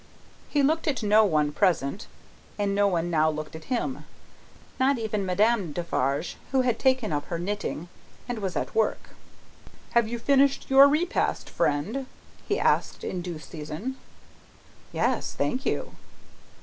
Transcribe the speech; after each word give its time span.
He 0.49 0.63
looked 0.63 0.87
at 0.87 1.03
no 1.03 1.23
one 1.23 1.51
present, 1.51 2.07
and 2.57 2.73
no 2.73 2.87
one 2.87 3.11
now 3.11 3.29
looked 3.29 3.55
at 3.55 3.65
him; 3.65 4.05
not 4.79 4.97
even 4.97 5.27
Madame 5.27 5.71
Defarge, 5.73 6.37
who 6.51 6.61
had 6.61 6.79
taken 6.79 7.13
up 7.13 7.25
her 7.25 7.37
knitting, 7.37 7.87
and 8.27 8.39
was 8.39 8.55
at 8.55 8.73
work. 8.73 9.09
"Have 9.91 10.07
you 10.07 10.17
finished 10.17 10.71
your 10.71 10.87
repast, 10.87 11.51
friend?" 11.51 12.07
he 12.47 12.59
asked, 12.59 13.03
in 13.03 13.21
due 13.21 13.37
season. 13.37 13.95
"Yes, 14.91 15.35
thank 15.35 15.67
you." 15.67 15.91